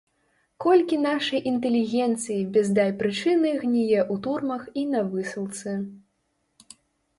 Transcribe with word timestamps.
Колькі 0.63 0.95
нашай 1.01 1.43
інтэлігенцыі 1.51 2.39
без 2.55 2.67
дай 2.79 2.89
прычыны 3.03 3.53
гніе 3.61 4.01
ў 4.13 4.15
турмах 4.25 4.67
і 4.83 4.89
на 4.97 5.01
высылцы! 5.15 5.79